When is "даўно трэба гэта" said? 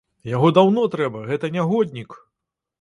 0.57-1.53